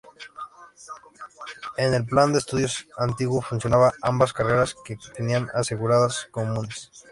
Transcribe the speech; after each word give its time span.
En 1.77 1.93
el 1.93 2.07
plan 2.07 2.33
de 2.33 2.39
estudios 2.39 2.87
antiguo 2.97 3.39
fusionaba 3.43 3.93
ambas 4.01 4.33
carreras 4.33 4.75
que 4.83 4.97
tenían 5.15 5.47
asignaturas 5.53 6.27
comunes. 6.31 6.89